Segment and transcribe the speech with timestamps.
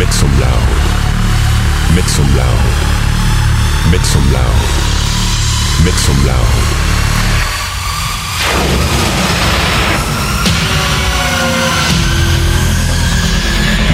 [0.00, 0.68] Make some loud.
[1.94, 2.64] Make some loud.
[3.92, 4.60] Make some loud.
[5.84, 6.54] Make some loud.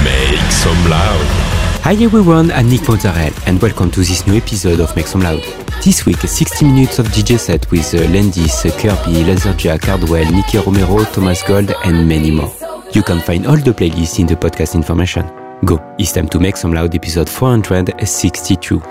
[0.04, 1.26] Make some loud.
[1.82, 5.42] Hi everyone, I'm Nick Montarel, and welcome to this new episode of Make Some Loud.
[5.82, 10.58] This week, 60 minutes of DJ set with Lendis, Landis, uh, Kirby, Laserjack, Cardwell, Nicky
[10.58, 12.54] Romero, Thomas Gold and many more.
[12.92, 15.45] You can find all the playlists in the podcast information.
[15.64, 15.80] Go.
[15.98, 18.82] It's time to make some loud episode 462.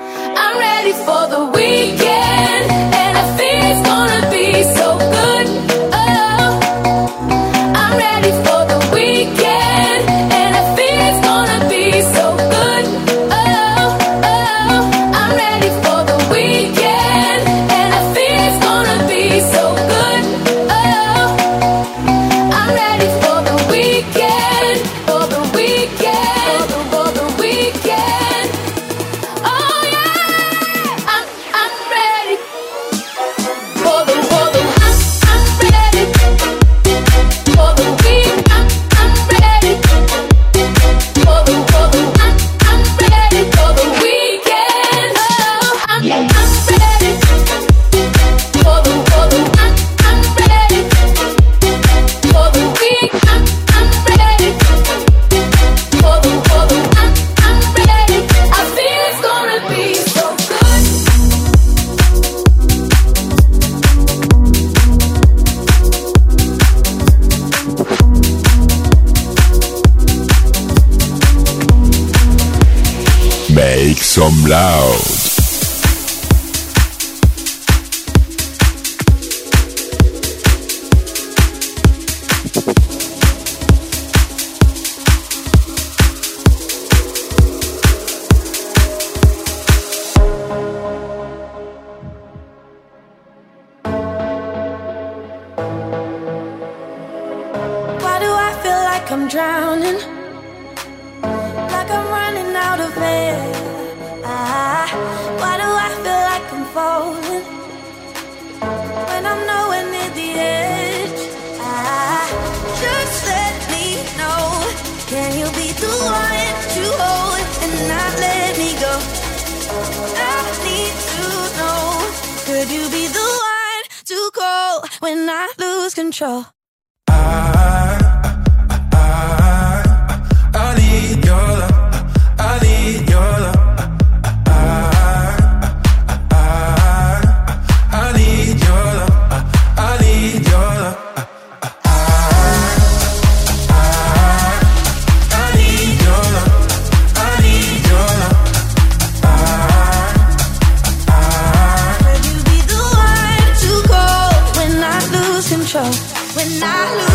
[74.65, 75.04] House.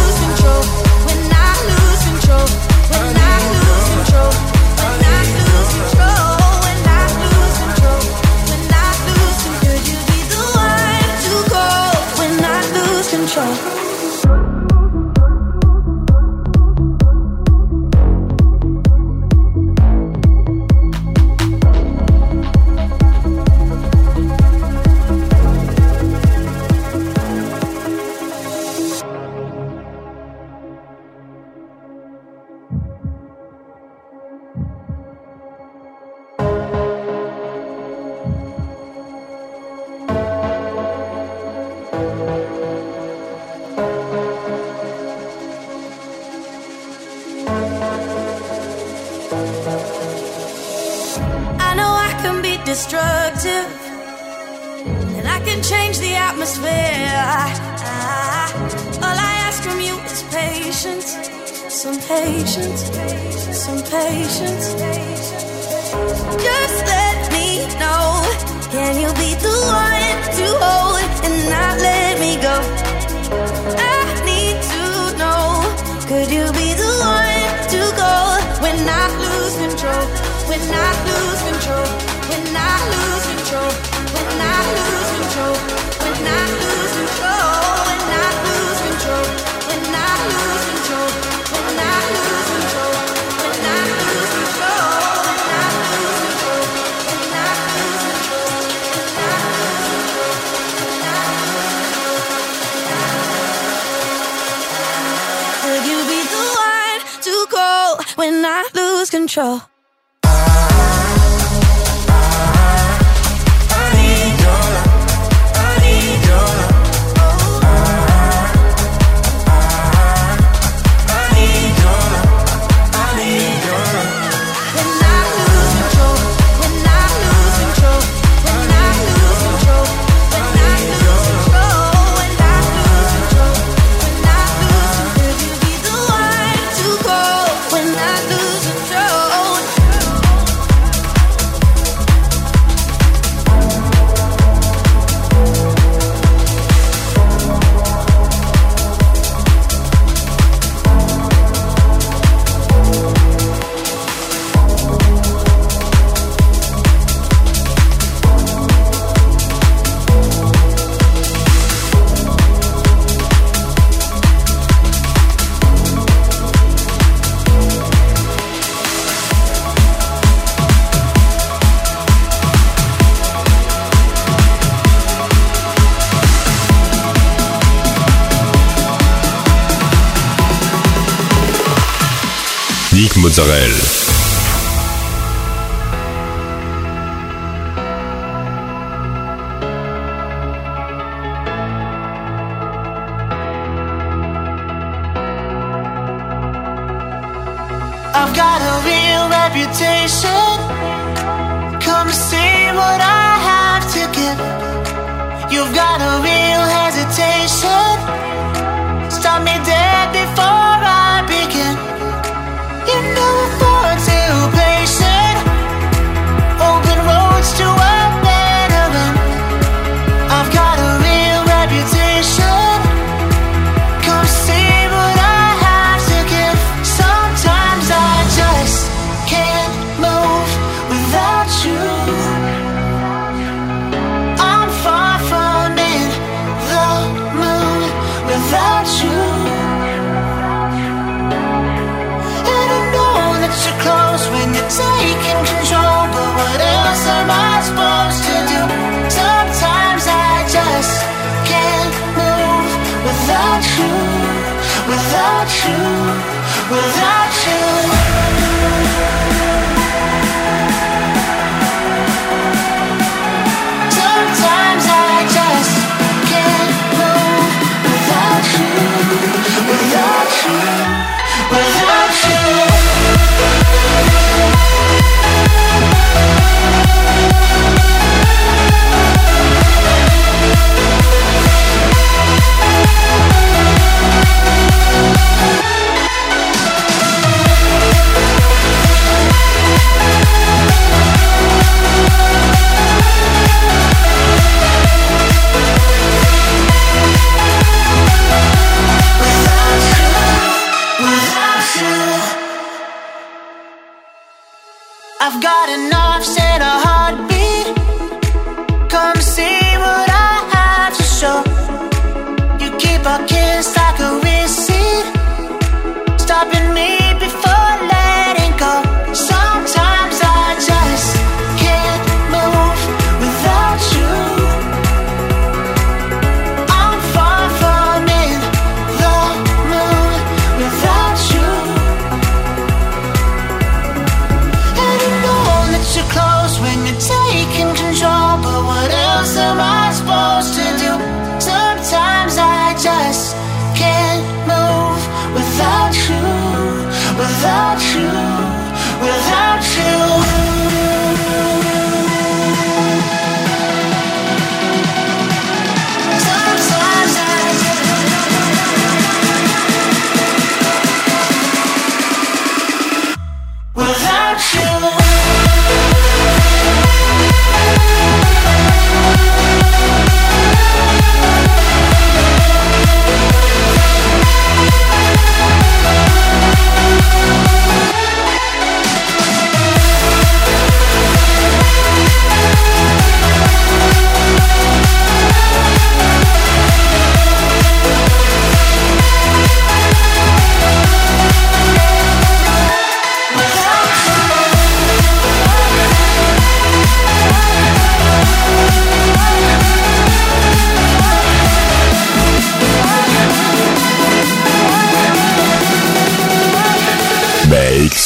[0.00, 0.62] lose control,
[1.06, 2.59] when I lose control.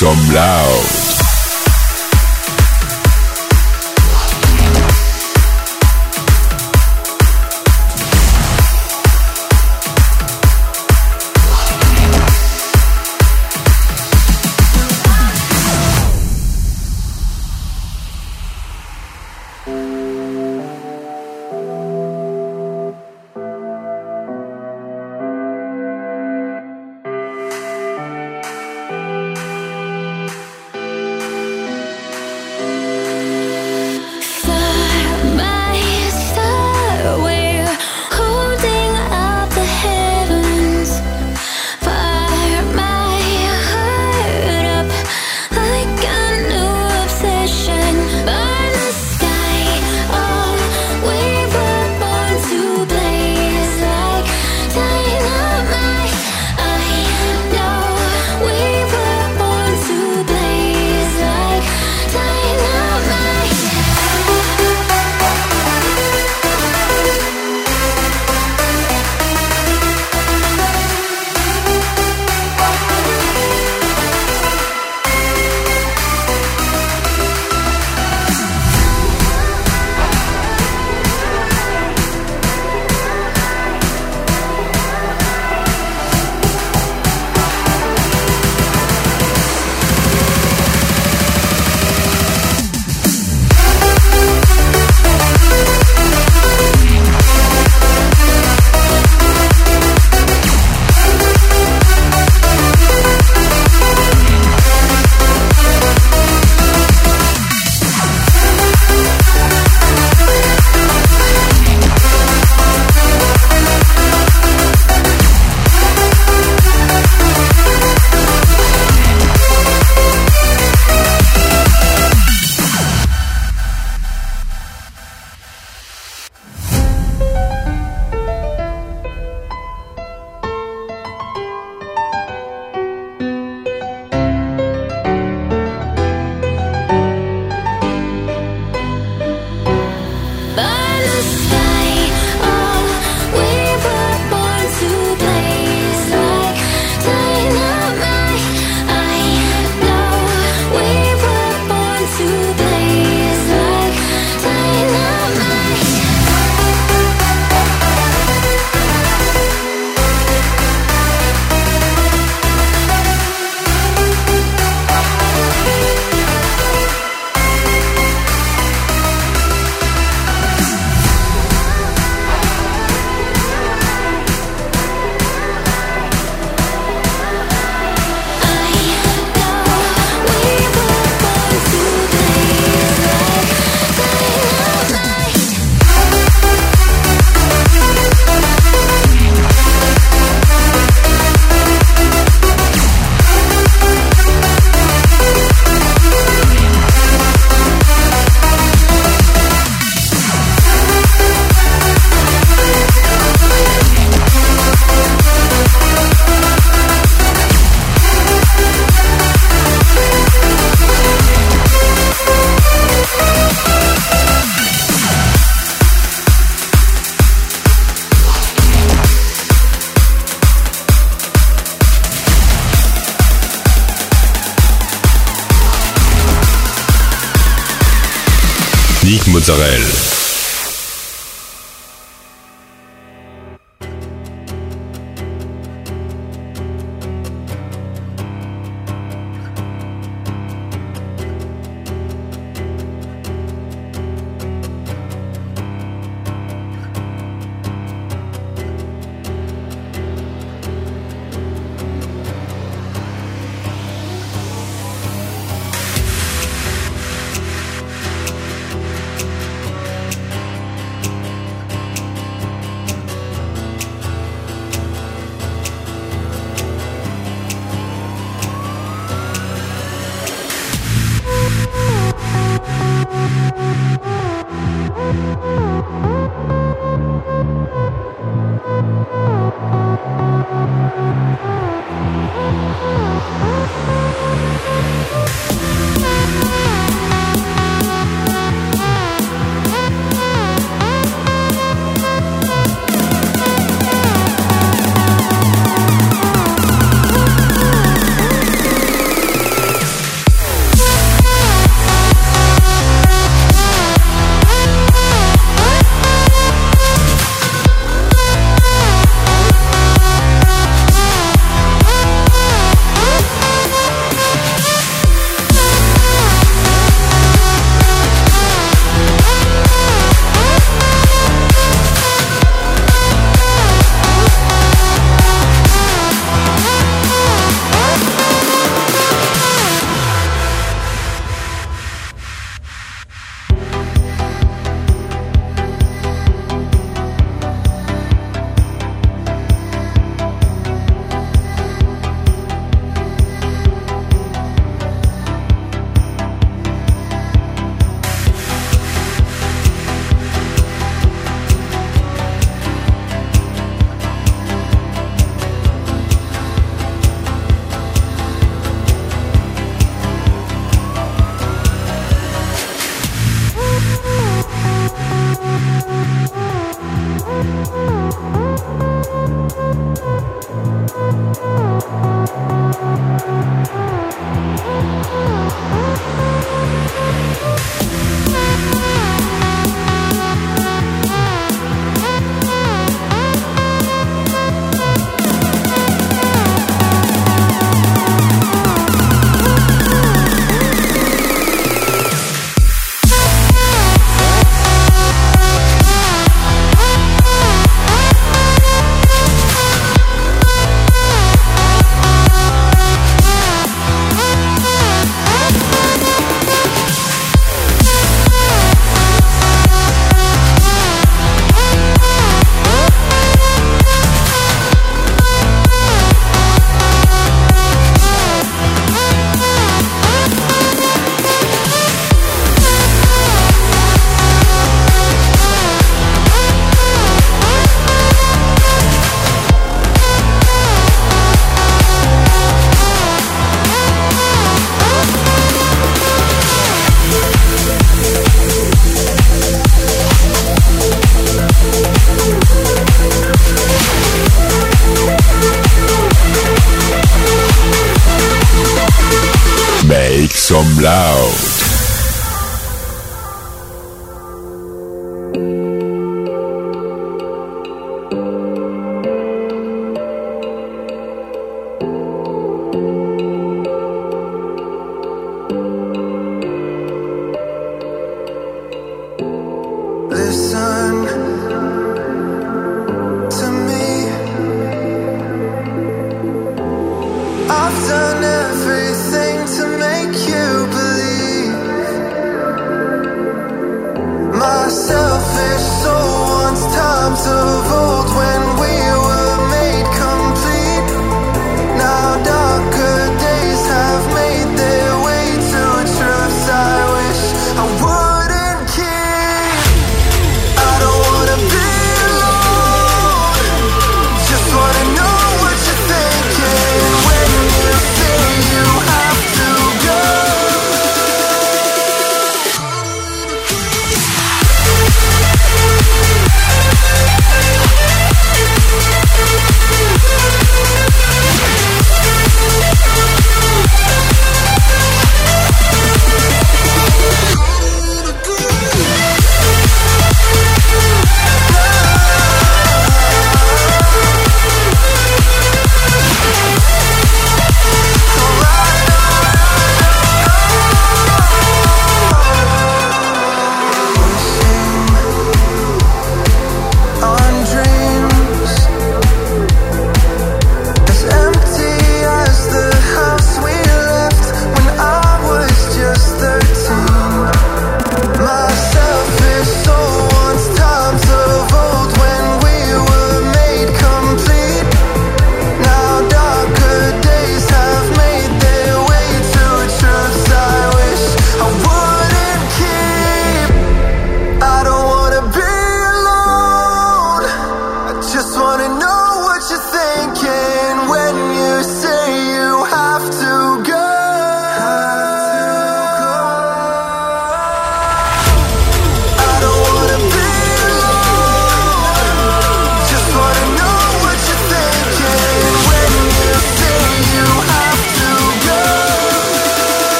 [0.00, 0.99] Some loud.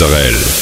[0.00, 0.59] Mozzarella.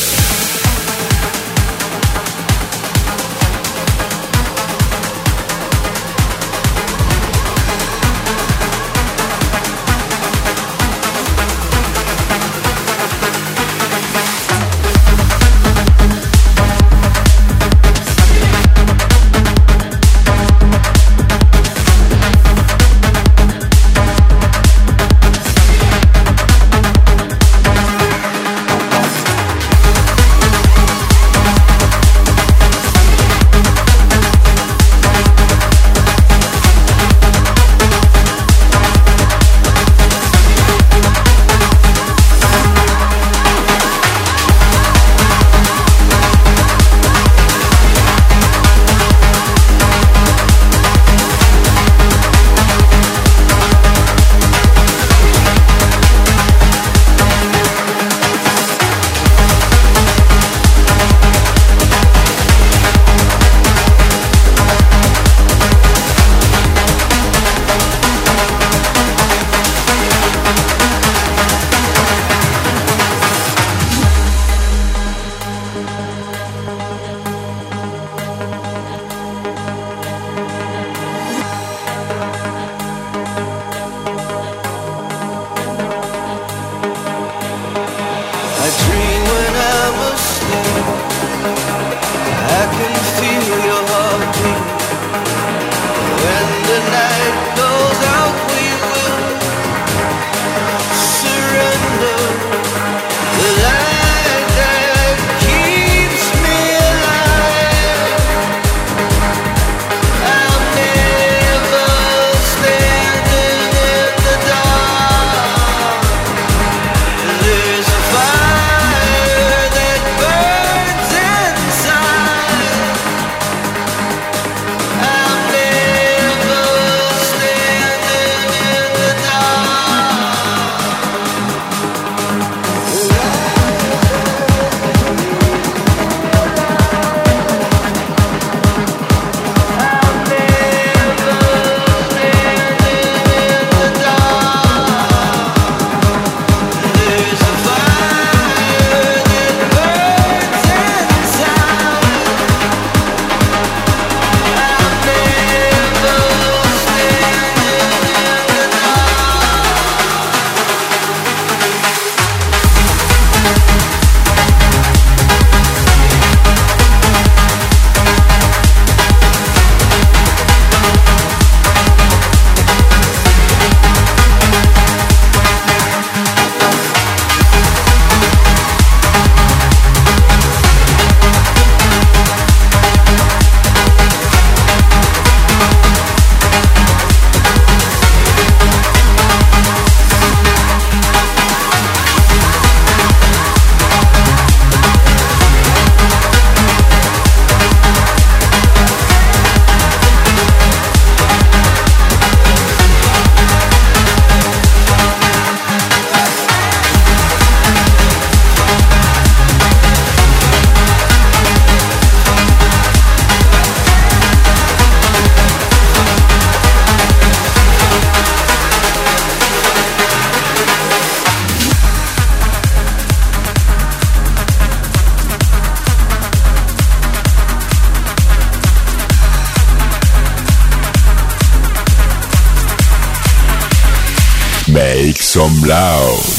[235.78, 236.37] Some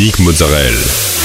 [0.00, 0.18] loud.
[0.20, 1.19] Mozzarella.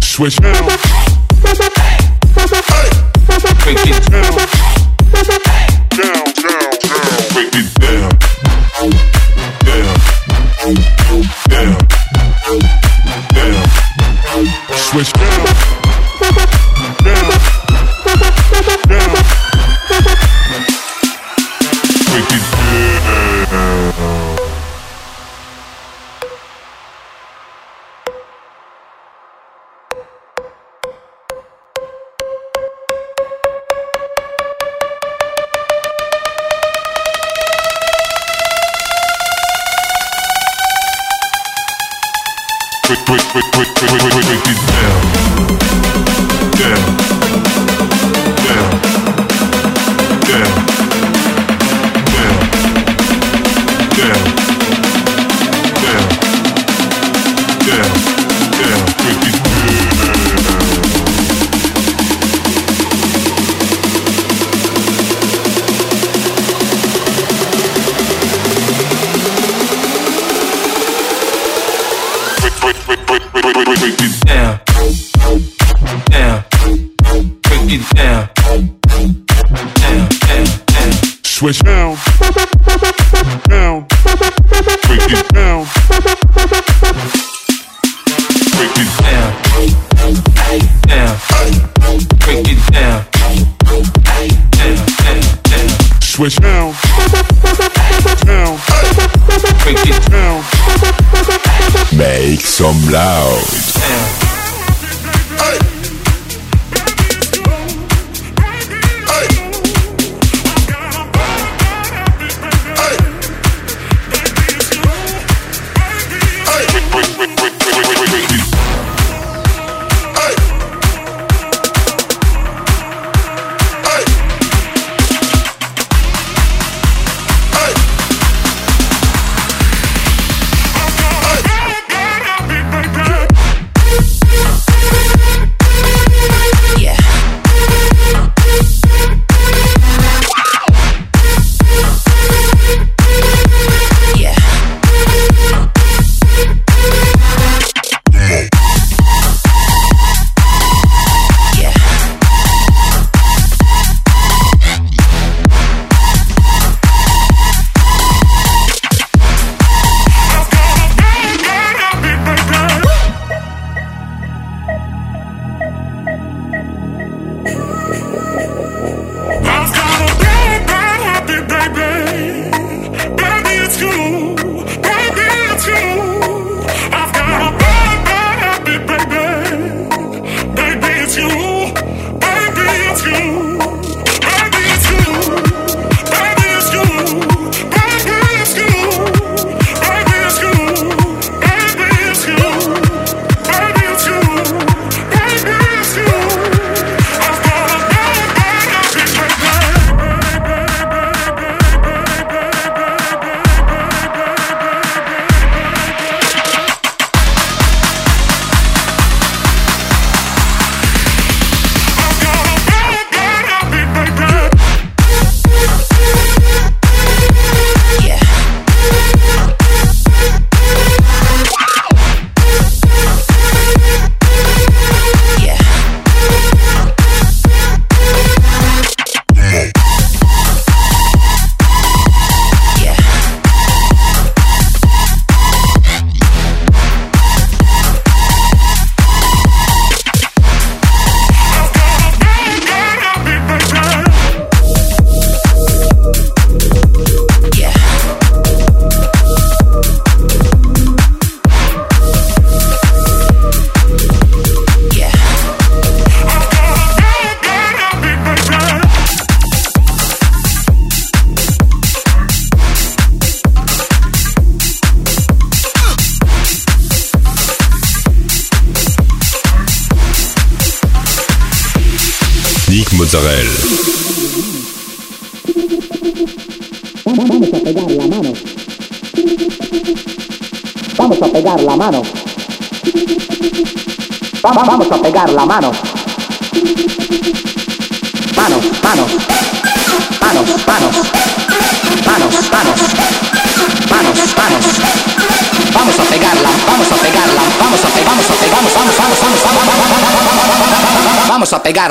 [0.00, 1.03] Switch.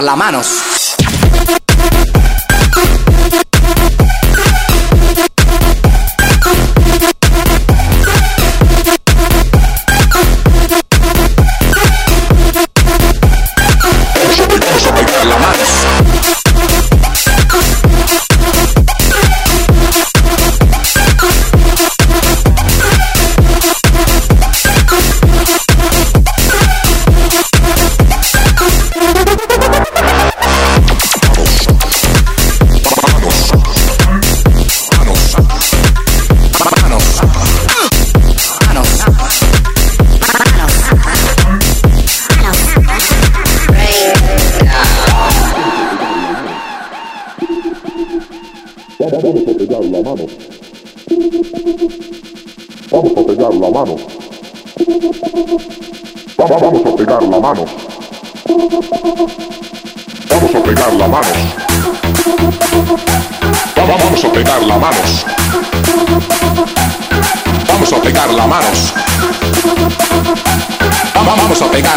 [0.02, 0.63] la Manos.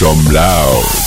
[0.00, 1.00] Some loud.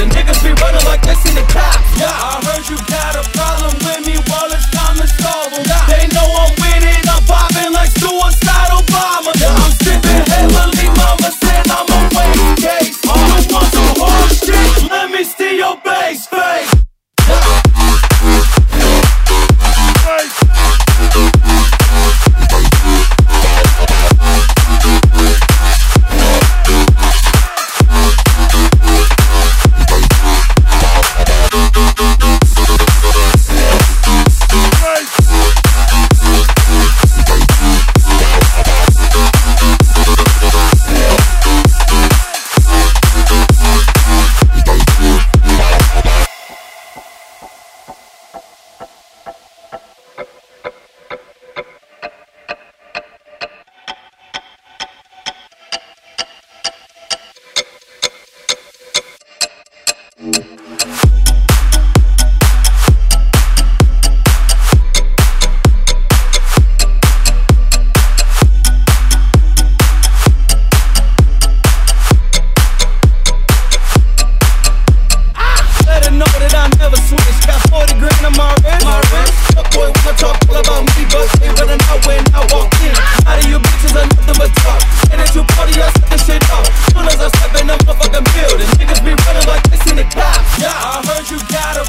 [0.00, 1.44] In niggas be running like they seen the.
[2.00, 4.79] Yeah, I heard you got a problem with me, well
[91.30, 91.79] you gotta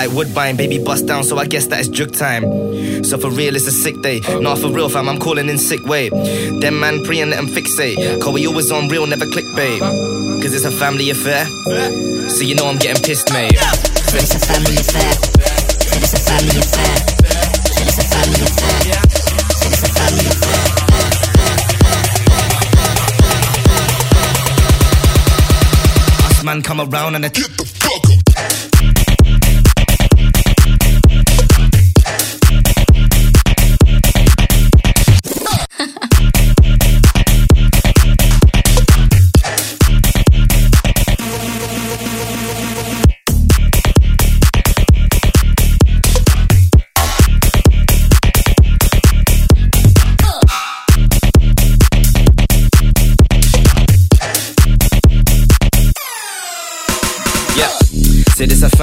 [0.00, 2.42] like Woodbine, baby bust down, so I guess that is jug time.
[3.04, 4.20] So for real, it's a sick day.
[4.40, 6.08] Not for real, fam, I'm calling in sick way.
[6.08, 7.96] Them man pre and let them fixate.
[8.22, 9.80] Cause we always on real, never clickbait.
[10.40, 11.44] Cause it's a family affair.
[12.30, 13.52] So you know I'm getting pissed, mate.
[13.52, 15.12] It's a family affair.
[16.00, 16.96] It's a family affair.
[17.84, 18.96] It's a family affair.
[19.68, 20.60] It's a family affair.
[26.42, 27.79] Man come around and they get the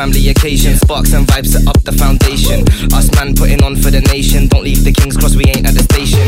[0.07, 0.75] family occasion.
[0.75, 2.63] Sparks and vibes set up the foundation.
[2.93, 4.47] Us man putting on for the nation.
[4.47, 6.23] Don't leave the King's Cross, we ain't at the station.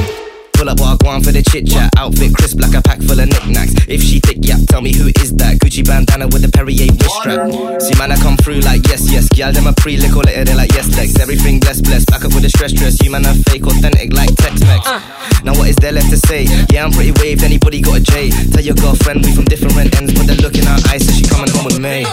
[0.53, 1.87] Pull up on for the chit chat.
[1.95, 3.71] Outfit crisp like a pack full of knickknacks.
[3.87, 5.55] If she thick, yeah, tell me who is that?
[5.63, 7.47] Gucci bandana with the Perrier wrist strap.
[7.79, 9.31] See, man, I come through like yes, yes.
[9.31, 11.15] Girl, them a pre lick all later, they like yes, legs.
[11.15, 12.11] Everything blessed, blessed.
[12.11, 12.99] Back up with the stress dress.
[12.99, 14.83] You man are fake, authentic like Tex Mex.
[15.47, 16.43] Now, what is there left to say?
[16.67, 17.43] Yeah, I'm pretty waved.
[17.43, 18.27] Anybody got a J?
[18.51, 21.47] Tell your girlfriend we from different ends, but they're looking our eyes, so she coming
[21.55, 22.03] home with me.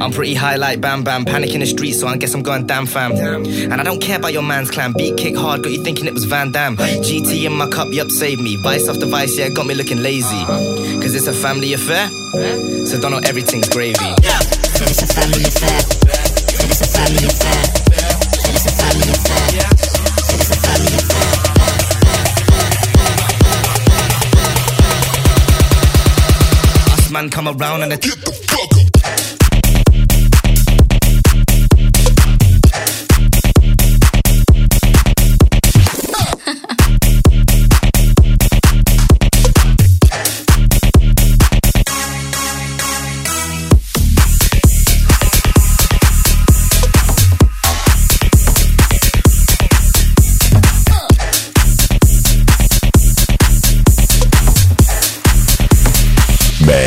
[0.00, 2.66] I'm pretty high like Bam Bam, panic in the street, so I guess I'm going
[2.66, 3.12] damn fam.
[3.12, 6.14] And I don't care about your man's clan, beat kick hard, got you thinking it
[6.14, 6.76] was Van Damme.
[6.76, 8.56] GT in my cup, yup, save me.
[8.62, 10.44] Vice after vice, yeah, got me looking lazy.
[11.00, 12.08] Cause it's a family affair,
[12.86, 13.94] so don't know everything's gravy.
[14.78, 15.80] It's a family affair.
[16.68, 17.62] It's a family affair.
[18.52, 19.70] It's a family affair.
[20.36, 21.32] It's a family affair.
[26.92, 28.75] Us man come around and they get the fuck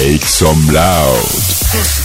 [0.09, 1.98] Make some loud.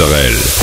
[0.00, 0.59] Sorel.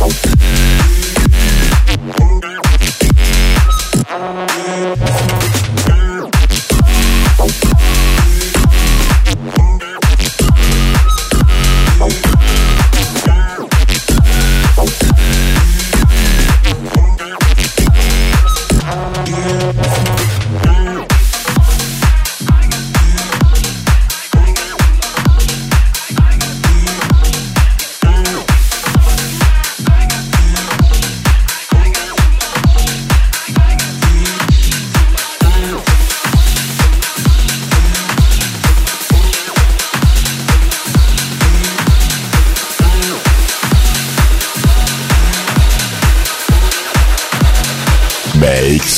[0.00, 0.47] Thank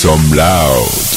[0.04, 1.09] 'em up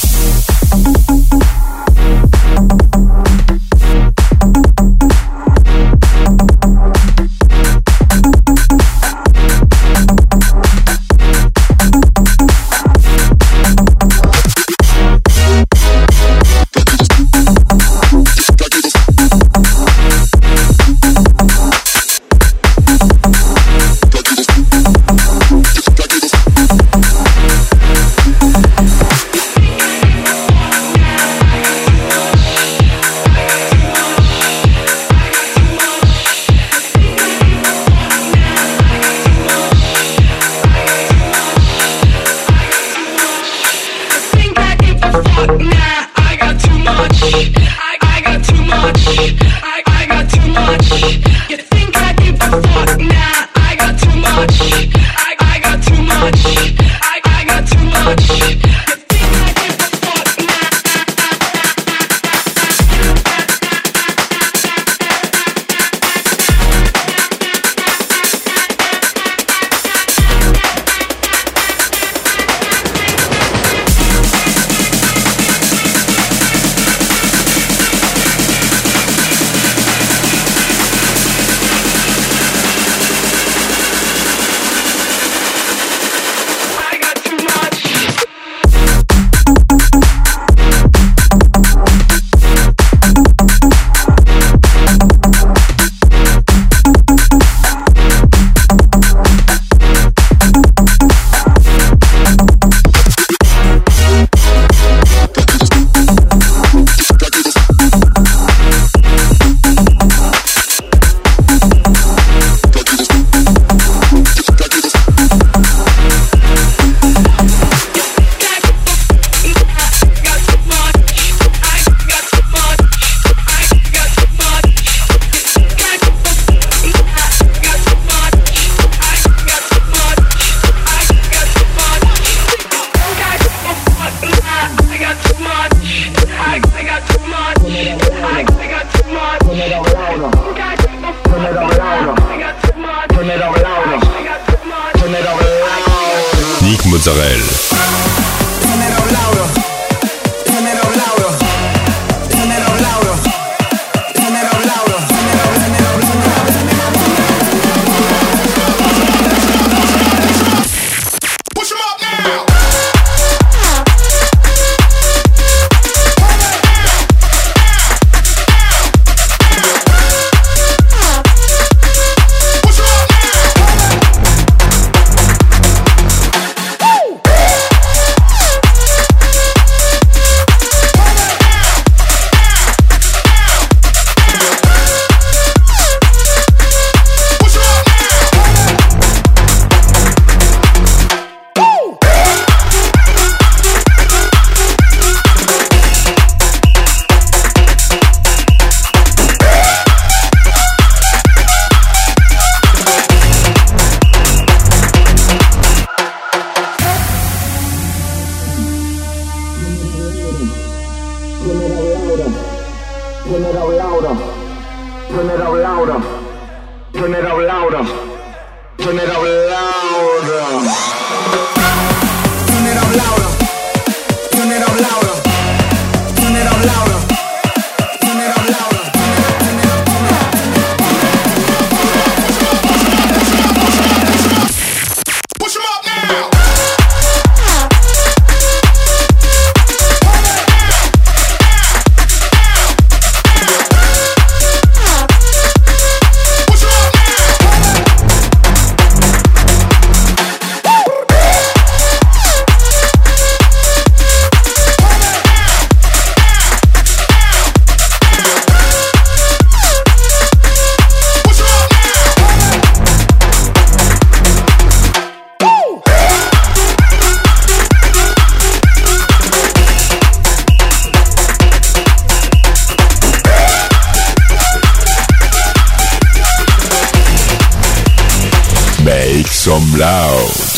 [278.84, 280.53] Make some loud.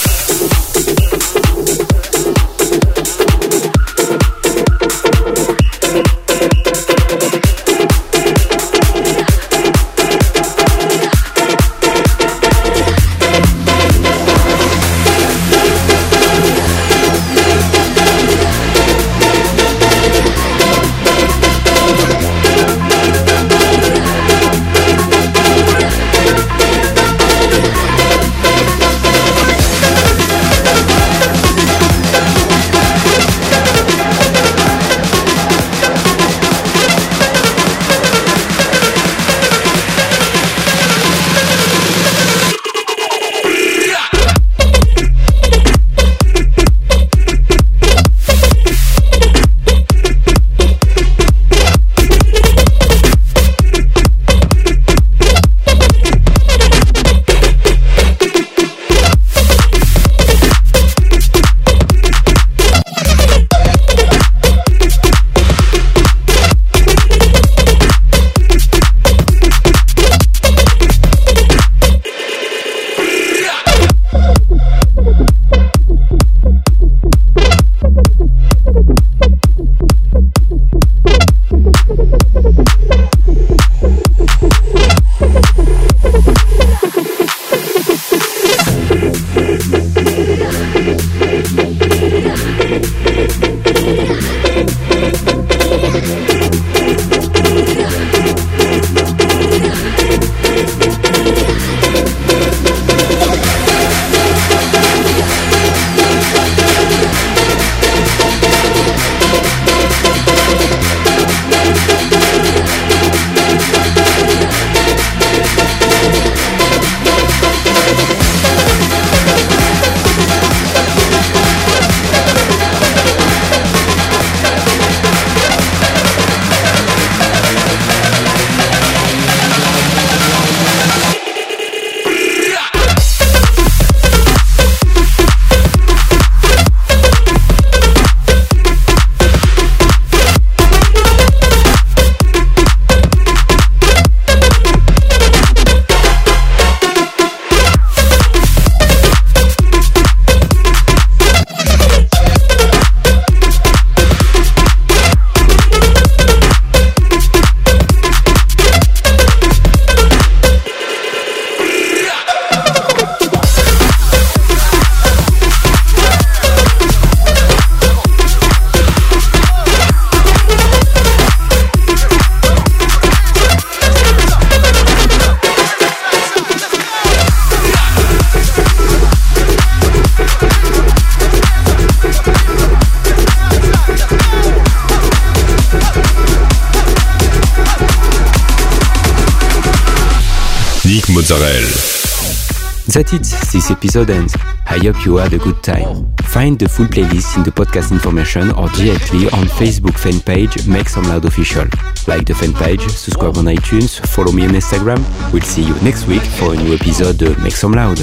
[192.96, 194.38] That's it, this episode ends.
[194.68, 196.14] I hope you had a good time.
[196.24, 200.88] Find the full playlist in the podcast information or directly on Facebook fan page Make
[200.88, 201.66] Some Loud Official.
[202.08, 205.04] Like the fan page, subscribe on iTunes, follow me on Instagram.
[205.34, 208.00] We'll see you next week for a new episode of Make Some Loud.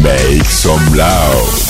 [0.00, 1.65] Make some loud.